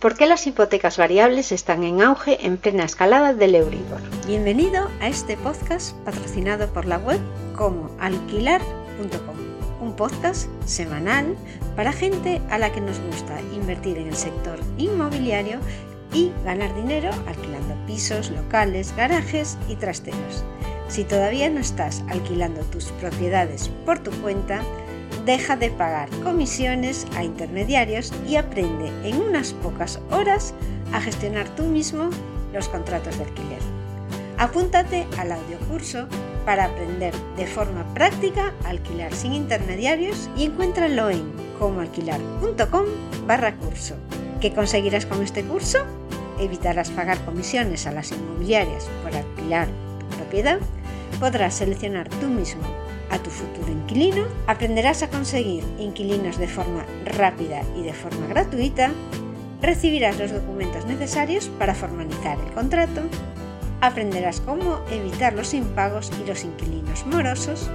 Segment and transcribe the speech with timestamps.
[0.00, 4.00] ¿Por qué las hipotecas variables están en auge en plena escalada del Euribor?
[4.26, 7.20] Bienvenido a este podcast patrocinado por la web
[7.54, 9.36] como alquilar.com,
[9.82, 11.36] un podcast semanal
[11.76, 15.58] para gente a la que nos gusta invertir en el sector inmobiliario
[16.14, 20.44] y ganar dinero alquilando pisos, locales, garajes y trasteros.
[20.88, 24.62] Si todavía no estás alquilando tus propiedades por tu cuenta,
[25.24, 30.54] deja de pagar comisiones a intermediarios y aprende en unas pocas horas
[30.92, 32.10] a gestionar tú mismo
[32.52, 33.60] los contratos de alquiler.
[34.38, 36.06] Apúntate al audiocurso
[36.46, 42.86] para aprender de forma práctica a alquilar sin intermediarios y encuéntralo en comoalquilar.com
[43.26, 43.96] barra curso.
[44.40, 45.78] ¿Qué conseguirás con este curso?
[46.38, 49.68] Evitarás pagar comisiones a las inmobiliarias por alquilar
[49.98, 50.58] tu propiedad,
[51.18, 52.62] podrás seleccionar tú mismo
[53.10, 58.92] a tu futuro inquilino, aprenderás a conseguir inquilinos de forma rápida y de forma gratuita,
[59.60, 63.02] recibirás los documentos necesarios para formalizar el contrato,
[63.80, 67.70] aprenderás cómo evitar los impagos y los inquilinos morosos.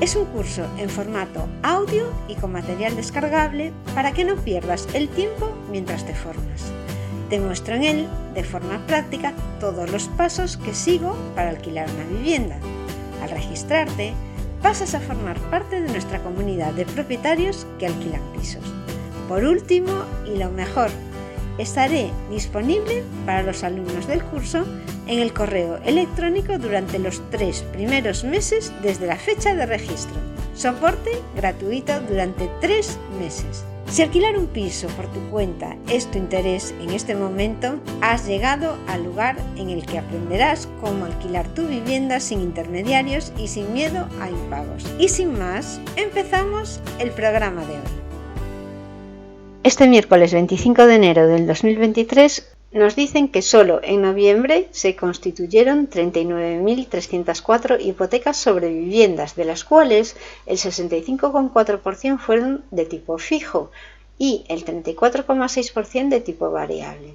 [0.00, 5.08] Es un curso en formato audio y con material descargable para que no pierdas el
[5.08, 6.72] tiempo mientras te formas.
[7.30, 12.18] Te muestro en él, de forma práctica, todos los pasos que sigo para alquilar una
[12.18, 12.58] vivienda.
[13.26, 14.12] Al registrarte,
[14.62, 18.62] pasas a formar parte de nuestra comunidad de propietarios que alquilan pisos.
[19.28, 20.90] Por último, y lo mejor,
[21.58, 24.64] estaré disponible para los alumnos del curso
[25.08, 30.14] en el correo electrónico durante los tres primeros meses desde la fecha de registro.
[30.54, 33.64] Soporte gratuito durante tres meses.
[33.88, 38.76] Si alquilar un piso por tu cuenta es tu interés en este momento, has llegado
[38.88, 44.08] al lugar en el que aprenderás cómo alquilar tu vivienda sin intermediarios y sin miedo
[44.20, 44.84] a impagos.
[44.98, 48.06] Y sin más, empezamos el programa de hoy.
[49.62, 55.88] Este miércoles 25 de enero del 2023 nos dicen que solo en noviembre se constituyeron
[55.88, 60.16] 39.304 hipotecas sobre viviendas, de las cuales
[60.46, 63.70] el 65,4% fueron de tipo fijo
[64.18, 67.14] y el 34,6% de tipo variable.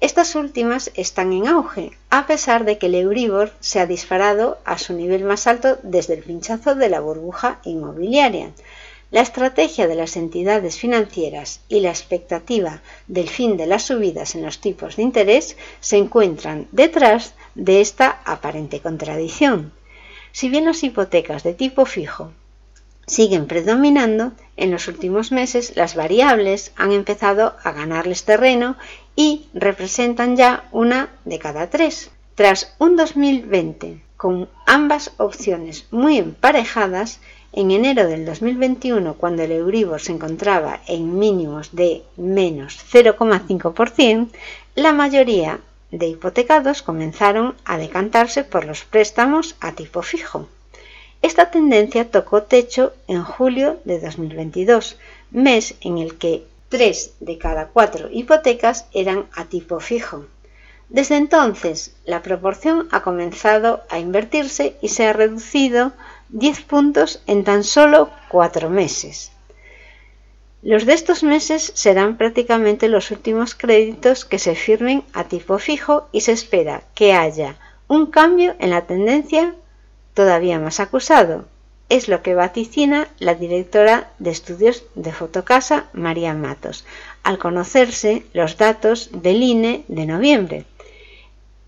[0.00, 4.76] Estas últimas están en auge, a pesar de que el Euribor se ha disparado a
[4.76, 8.50] su nivel más alto desde el pinchazo de la burbuja inmobiliaria.
[9.12, 14.42] La estrategia de las entidades financieras y la expectativa del fin de las subidas en
[14.42, 19.70] los tipos de interés se encuentran detrás de esta aparente contradicción.
[20.32, 22.32] Si bien las hipotecas de tipo fijo
[23.06, 28.76] siguen predominando, en los últimos meses las variables han empezado a ganarles terreno
[29.14, 32.10] y representan ya una de cada tres.
[32.34, 37.20] Tras un 2020 con ambas opciones muy emparejadas,
[37.52, 44.28] en enero del 2021, cuando el Euribor se encontraba en mínimos de menos 0,5%,
[44.74, 45.60] la mayoría
[45.90, 50.48] de hipotecados comenzaron a decantarse por los préstamos a tipo fijo.
[51.20, 54.96] Esta tendencia tocó techo en julio de 2022,
[55.30, 60.24] mes en el que 3 de cada 4 hipotecas eran a tipo fijo.
[60.88, 65.92] Desde entonces, la proporción ha comenzado a invertirse y se ha reducido
[66.32, 69.32] 10 puntos en tan solo 4 meses.
[70.62, 76.08] Los de estos meses serán prácticamente los últimos créditos que se firmen a tipo fijo
[76.10, 77.56] y se espera que haya
[77.86, 79.54] un cambio en la tendencia
[80.14, 81.44] todavía más acusado.
[81.90, 86.86] Es lo que vaticina la directora de estudios de Fotocasa, María Matos,
[87.22, 90.64] al conocerse los datos del INE de noviembre.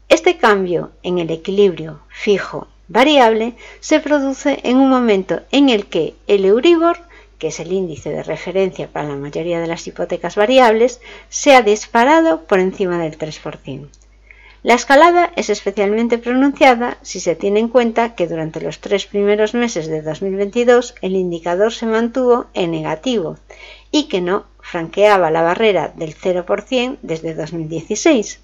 [0.08, 6.14] Este cambio en el equilibrio fijo variable se produce en un momento en el que
[6.26, 6.98] el Euribor,
[7.38, 11.62] que es el índice de referencia para la mayoría de las hipotecas variables, se ha
[11.62, 13.88] disparado por encima del 3%.
[14.64, 19.52] La escalada es especialmente pronunciada si se tiene en cuenta que durante los tres primeros
[19.52, 23.36] meses de 2022 el indicador se mantuvo en negativo
[23.90, 28.40] y que no franqueaba la barrera del 0% desde 2016.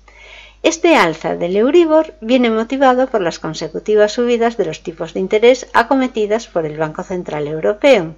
[0.62, 5.66] Este alza del Euribor viene motivado por las consecutivas subidas de los tipos de interés
[5.72, 8.14] acometidas por el Banco Central Europeo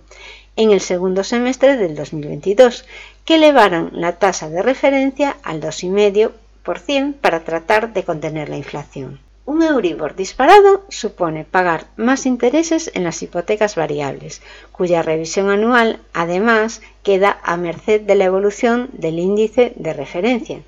[0.57, 2.85] en el segundo semestre del 2022,
[3.25, 9.21] que elevaron la tasa de referencia al 2,5% para tratar de contener la inflación.
[9.47, 14.43] Un Euribor disparado supone pagar más intereses en las hipotecas variables,
[14.73, 20.63] cuya revisión anual además queda a merced de la evolución del índice de referencia.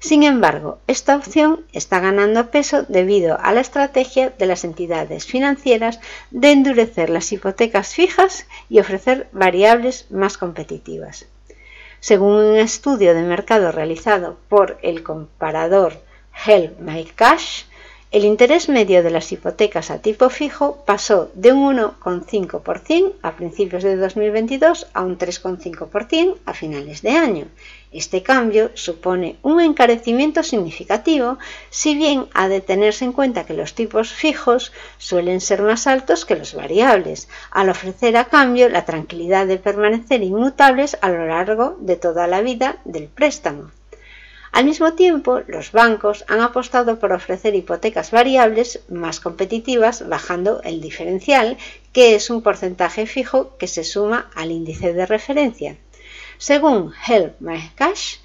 [0.00, 5.98] Sin embargo, esta opción está ganando peso debido a la estrategia de las entidades financieras
[6.30, 11.26] de endurecer las hipotecas fijas y ofrecer variables más competitivas.
[11.98, 16.00] Según un estudio de mercado realizado por el comparador
[16.46, 17.64] Help My Cash,
[18.10, 23.82] el interés medio de las hipotecas a tipo fijo pasó de un 1,5% a principios
[23.82, 27.48] de 2022 a un 3,5% a finales de año.
[27.92, 31.36] Este cambio supone un encarecimiento significativo,
[31.68, 36.24] si bien ha de tenerse en cuenta que los tipos fijos suelen ser más altos
[36.24, 41.76] que los variables, al ofrecer a cambio la tranquilidad de permanecer inmutables a lo largo
[41.80, 43.70] de toda la vida del préstamo.
[44.58, 50.80] Al mismo tiempo, los bancos han apostado por ofrecer hipotecas variables más competitivas bajando el
[50.80, 51.56] diferencial,
[51.92, 55.76] que es un porcentaje fijo que se suma al índice de referencia.
[56.38, 58.16] Según Help My Cash,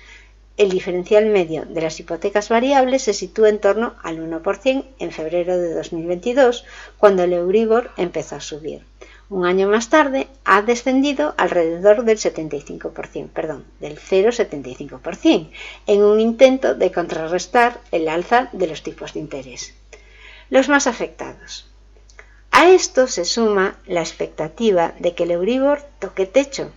[0.58, 5.56] el diferencial medio de las hipotecas variables se sitúa en torno al 1% en febrero
[5.60, 6.66] de 2022,
[6.98, 8.82] cuando el Euribor empezó a subir.
[9.30, 15.50] Un año más tarde ha descendido alrededor del 75%, perdón, del 0,75%,
[15.88, 19.74] en un intento de contrarrestar el alza de los tipos de interés.
[20.50, 21.68] Los más afectados.
[22.52, 26.72] A esto se suma la expectativa de que el Euribor toque techo.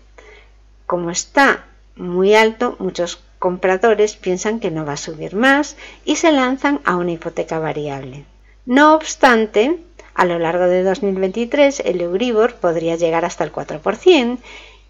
[0.87, 1.67] Como está
[1.97, 6.97] muy alto, muchos compradores piensan que no va a subir más y se lanzan a
[6.97, 8.25] una hipoteca variable.
[8.65, 9.79] No obstante,
[10.17, 14.39] a lo largo de 2023 el Euribor podría llegar hasta el 4%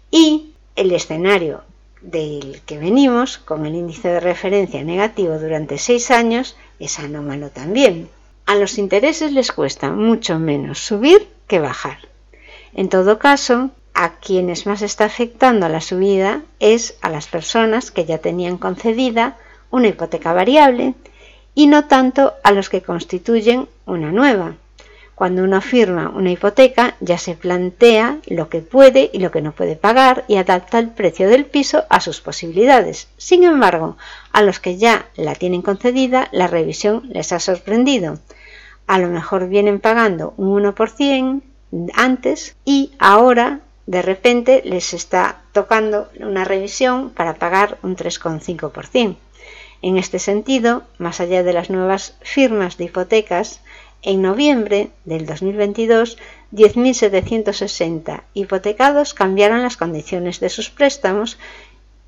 [0.09, 1.63] y el escenario
[2.01, 8.09] del que venimos, con el índice de referencia negativo durante seis años, es anómalo también.
[8.45, 11.97] A los intereses les cuesta mucho menos subir que bajar.
[12.73, 18.05] En todo caso, a quienes más está afectando la subida es a las personas que
[18.05, 19.37] ya tenían concedida
[19.71, 20.93] una hipoteca variable
[21.53, 24.55] y no tanto a los que constituyen una nueva,
[25.17, 29.51] cuando uno firma una hipoteca ya se plantea lo que puede y lo que no
[29.51, 33.07] puede pagar y adapta el precio del piso a sus posibilidades.
[33.17, 33.97] Sin embargo,
[34.31, 38.19] a los que ya la tienen concedida, la revisión les ha sorprendido.
[38.85, 41.41] A lo mejor vienen pagando un 1%
[41.95, 49.15] antes y ahora de repente les está tocando una revisión para pagar un 3,5%.
[49.81, 53.61] En este sentido, más allá de las nuevas firmas de hipotecas,
[54.01, 56.17] en noviembre del 2022,
[56.53, 61.37] 10.760 hipotecados cambiaron las condiciones de sus préstamos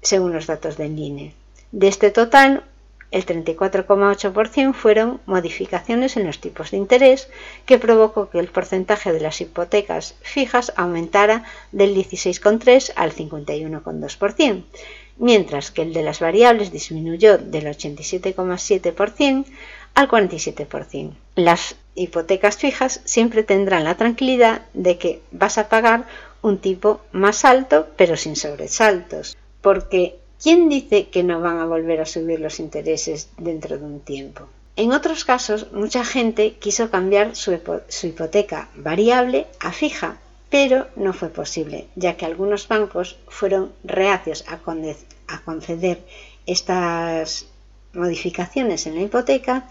[0.02, 1.34] según los datos del INE.
[1.72, 2.64] De este total,
[3.12, 7.30] el 34,8% fueron modificaciones en los tipos de interés,
[7.66, 14.64] que provocó que el porcentaje de las hipotecas fijas aumentara del 16,3 al 51,2%,
[15.18, 19.46] mientras que el de las variables disminuyó del 87,7%
[19.96, 21.14] al 47%.
[21.36, 26.06] Las hipotecas fijas siempre tendrán la tranquilidad de que vas a pagar
[26.42, 32.00] un tipo más alto pero sin sobresaltos, porque ¿quién dice que no van a volver
[32.02, 34.48] a subir los intereses dentro de un tiempo?
[34.78, 40.20] En otros casos, mucha gente quiso cambiar su, hipoteca variable a fija,
[40.50, 44.60] pero no fue posible, ya que algunos bancos fueron reacios a
[45.42, 46.00] conceder
[46.46, 47.49] estas
[47.94, 49.66] modificaciones en la hipoteca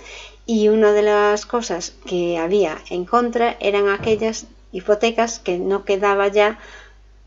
[0.46, 6.28] y una de las cosas que había en contra eran aquellas hipotecas que no quedaba
[6.28, 6.58] ya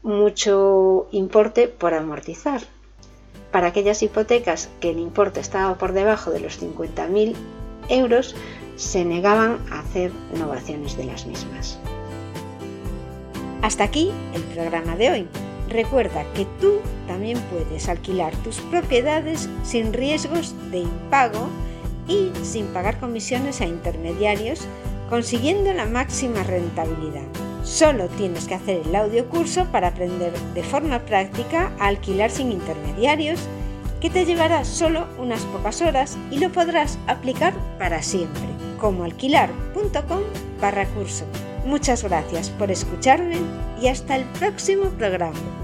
[0.04, 2.62] mucho importe por amortizar.
[3.52, 7.36] Para aquellas hipotecas que el importe estaba por debajo de los 50.000
[7.90, 8.36] euros,
[8.76, 11.78] se negaban a hacer innovaciones de las mismas.
[13.62, 15.28] Hasta aquí el programa de hoy.
[15.72, 21.48] Recuerda que tú también puedes alquilar tus propiedades sin riesgos de impago
[22.08, 24.68] y sin pagar comisiones a intermediarios,
[25.10, 27.24] consiguiendo la máxima rentabilidad.
[27.64, 32.52] Solo tienes que hacer el audio curso para aprender de forma práctica a alquilar sin
[32.52, 33.40] intermediarios,
[34.02, 38.48] que te llevará solo unas pocas horas y lo podrás aplicar para siempre,
[38.78, 40.24] como alquilar.com
[40.60, 41.24] barra curso.
[41.66, 43.38] Muchas gracias por escucharme
[43.80, 45.61] y hasta el próximo programa.